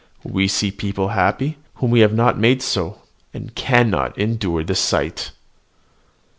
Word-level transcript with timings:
We 0.23 0.47
see 0.47 0.71
people 0.71 1.09
happy, 1.09 1.59
whom 1.75 1.91
we 1.91 1.99
have 1.99 2.11
not 2.11 2.35
made 2.39 2.63
so, 2.63 3.03
and 3.35 3.53
cannot 3.53 4.17
endure 4.17 4.63
the 4.63 4.73
sight." 4.73 5.29